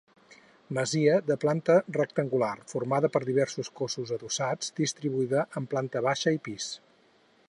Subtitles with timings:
[0.77, 6.73] Masia de planta rectangular, formada per diversos cossos adossats, distribuïda en planta baixa i pis.